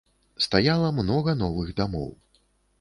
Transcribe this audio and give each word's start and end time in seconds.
Стаяла 0.45 0.89
многа 1.01 1.37
новых 1.45 1.73
дамоў. 1.83 2.11